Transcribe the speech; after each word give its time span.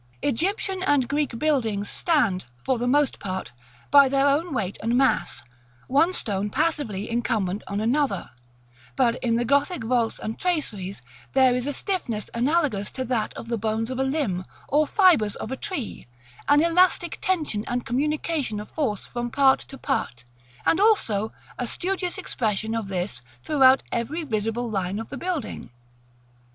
Egyptian 0.23 0.81
and 0.81 1.07
Greek 1.07 1.37
buildings 1.37 1.87
stand, 1.87 2.45
for 2.65 2.79
the 2.79 2.87
most 2.87 3.19
part, 3.19 3.51
by 3.91 4.09
their 4.09 4.25
own 4.27 4.51
weight 4.51 4.79
and 4.81 4.97
mass, 4.97 5.43
one 5.87 6.11
stone 6.11 6.49
passively 6.49 7.07
incumbent 7.07 7.63
on 7.67 7.79
another: 7.79 8.31
but 8.95 9.13
in 9.17 9.35
the 9.35 9.45
Gothic 9.45 9.83
vaults 9.83 10.17
and 10.17 10.39
traceries 10.39 11.03
there 11.33 11.53
is 11.53 11.67
a 11.67 11.71
stiffness 11.71 12.31
analogous 12.33 12.89
to 12.89 13.05
that 13.05 13.31
of 13.35 13.47
the 13.47 13.59
bones 13.59 13.91
of 13.91 13.99
a 13.99 14.03
limb, 14.03 14.45
or 14.69 14.87
fibres 14.87 15.35
of 15.35 15.51
a 15.51 15.55
tree; 15.55 16.07
an 16.49 16.63
elastic 16.63 17.19
tension 17.21 17.63
and 17.67 17.85
communication 17.85 18.59
of 18.59 18.71
force 18.71 19.05
from 19.05 19.29
part 19.29 19.59
to 19.59 19.77
part, 19.77 20.23
and 20.65 20.79
also 20.79 21.31
a 21.59 21.67
studious 21.67 22.17
expression 22.17 22.73
of 22.73 22.87
this 22.87 23.21
throughout 23.43 23.83
every 23.91 24.23
visible 24.23 24.67
line 24.67 24.97
of 24.97 25.09
the 25.09 25.17
building. 25.17 25.69